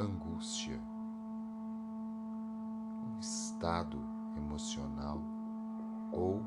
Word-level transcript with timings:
angústia, 0.00 0.80
um 3.04 3.18
estado 3.18 4.02
emocional 4.34 5.20
ou 6.10 6.40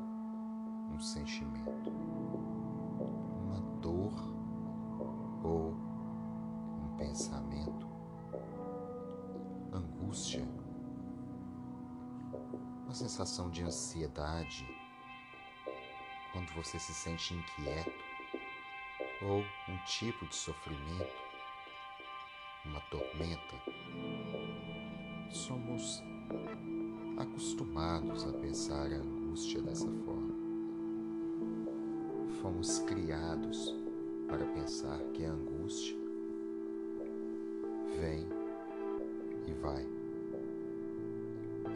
um 0.92 0.98
sentimento, 0.98 1.92
uma 3.44 3.60
dor 3.80 4.12
ou 5.44 5.70
um 5.70 6.96
pensamento, 6.96 7.86
angústia, 9.72 10.44
uma 12.82 12.94
sensação 12.94 13.50
de 13.50 13.62
ansiedade. 13.62 14.66
Quando 16.32 16.52
você 16.54 16.80
se 16.80 16.92
sente 16.92 17.32
inquieto 17.32 18.04
ou 19.22 19.38
um 19.68 19.84
tipo 19.84 20.26
de 20.26 20.34
sofrimento, 20.34 21.23
uma 22.64 22.80
tormenta. 22.82 23.54
Somos 25.30 26.02
acostumados 27.18 28.26
a 28.26 28.32
pensar 28.32 28.92
a 28.92 28.96
angústia 28.96 29.60
dessa 29.62 29.90
forma. 30.04 30.34
Fomos 32.40 32.78
criados 32.80 33.74
para 34.28 34.44
pensar 34.46 34.98
que 35.12 35.24
a 35.24 35.32
angústia 35.32 35.96
vem 38.00 38.26
e 39.46 39.52
vai, 39.60 39.86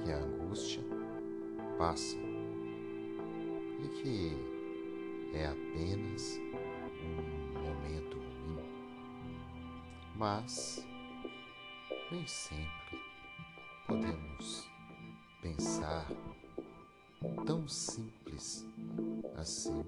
que 0.02 0.12
a 0.12 0.18
angústia 0.18 0.82
passa 1.76 2.16
e 3.84 3.88
que 3.88 4.32
é 5.34 5.46
apenas 5.46 6.40
Mas 10.18 10.84
nem 12.10 12.26
sempre 12.26 12.98
podemos 13.86 14.68
pensar 15.40 16.08
tão 17.46 17.68
simples 17.68 18.66
assim 19.36 19.86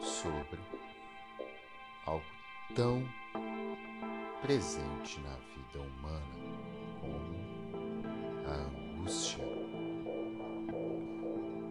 sobre 0.00 0.60
algo 2.04 2.22
tão 2.74 3.02
presente 4.42 5.18
na 5.20 5.34
vida 5.54 5.80
humana 5.80 6.26
como 7.00 7.40
a 8.46 8.98
angústia. 8.98 9.44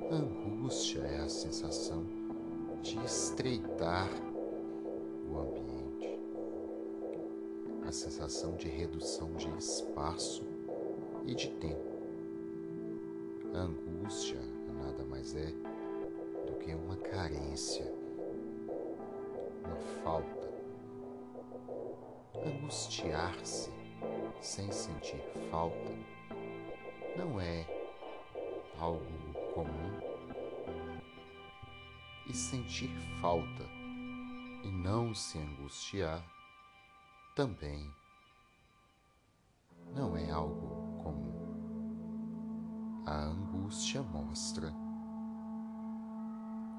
A 0.09 0.15
angústia 0.15 1.01
é 1.01 1.19
a 1.19 1.29
sensação 1.29 2.03
de 2.81 2.97
estreitar 3.05 4.09
o 5.29 5.37
ambiente, 5.37 5.68
a 7.89 7.91
sensação 7.91 8.55
de 8.55 8.67
redução 8.67 9.33
de 9.33 9.49
espaço 9.57 10.43
e 11.25 11.33
de 11.33 11.49
tempo. 11.55 11.89
A 13.51 13.61
angústia 13.61 14.39
nada 14.79 15.03
mais 15.05 15.35
é 15.35 15.51
do 16.45 16.53
que 16.59 16.71
uma 16.71 16.95
carência, 16.97 17.91
uma 19.65 19.75
falta. 20.03 20.49
Angustiar-se 22.45 23.71
sem 24.39 24.71
sentir 24.71 25.23
falta 25.49 25.89
não 27.17 27.41
é 27.41 27.65
algo 28.77 29.01
comum. 29.55 29.99
E 32.27 32.35
sentir 32.35 32.91
falta 33.19 33.63
e 34.63 34.67
não 34.67 35.15
se 35.15 35.39
angustiar 35.39 36.23
também 37.39 37.89
não 39.95 40.17
é 40.17 40.29
algo 40.29 41.01
comum. 41.01 41.39
A 43.05 43.15
angústia 43.15 44.03
mostra 44.03 44.73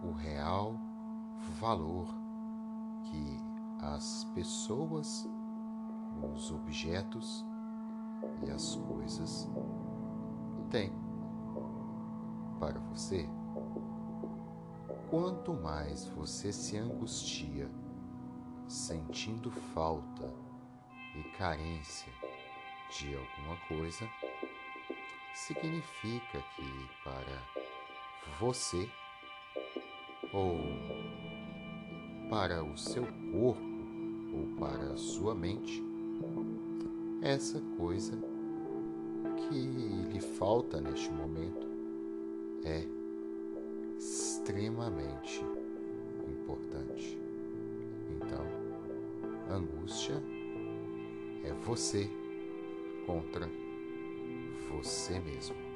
o 0.05 0.12
real 0.12 0.75
valor 1.59 2.09
que 3.05 3.39
as 3.81 4.25
pessoas, 4.34 5.27
os 6.34 6.53
objetos 6.53 7.43
e 8.47 8.51
as 8.51 8.77
coisas 8.77 9.49
têm 10.69 10.93
para 12.59 12.79
você. 12.81 13.27
Quanto 15.09 15.55
mais 15.55 16.05
você 16.09 16.53
se 16.53 16.77
angustia, 16.77 17.67
sentindo 18.69 19.51
falta 19.51 20.50
e 21.15 21.22
carência 21.37 22.12
de 22.91 23.15
alguma 23.15 23.56
coisa, 23.69 24.09
significa 25.34 26.43
que 26.56 26.88
para 27.03 27.43
você 28.38 28.88
ou 30.32 30.59
para 32.28 32.62
o 32.62 32.76
seu 32.76 33.04
corpo 33.32 33.60
ou 34.32 34.47
para 34.59 34.93
a 34.93 34.97
sua 34.97 35.34
mente, 35.34 35.82
essa 37.22 37.60
coisa 37.77 38.16
que 39.37 39.59
lhe 40.12 40.21
falta 40.21 40.81
neste 40.81 41.10
momento 41.10 41.66
é 42.65 42.87
extremamente 43.98 45.44
importante. 46.28 47.19
Então, 48.10 48.47
angústia 49.50 50.22
é 51.45 51.53
você 51.65 52.09
contra 53.06 53.49
você 54.69 55.19
mesmo. 55.21 55.70